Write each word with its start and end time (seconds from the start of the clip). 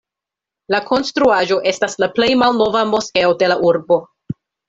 La 0.75 0.79
konstruaĵo 0.87 1.57
estas 1.73 1.97
la 2.05 2.09
plej 2.17 2.31
malnova 2.43 2.83
moskeo 2.97 3.37
de 3.43 3.53
la 3.53 3.59
urbo. 3.73 4.01